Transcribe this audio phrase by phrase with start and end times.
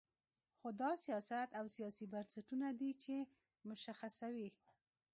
[0.59, 3.15] خو دا سیاست او سیاسي بنسټونه دي چې
[3.69, 4.49] مشخصوي.